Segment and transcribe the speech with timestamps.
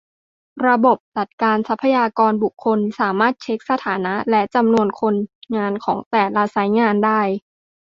[0.67, 5.15] ระบบจัดการทรัพยากรบุคคล สามารถเช็คสถานะและจำนวนคน
[5.55, 7.21] งานของแต่ละไซต์งานได้